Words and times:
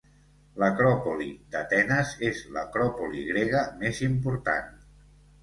L'Acròpoli 0.61 1.27
d'Atenes 1.55 2.15
és 2.31 2.41
l'acròpoli 2.57 3.23
grega 3.29 3.63
més 3.85 4.03
important. 4.09 4.75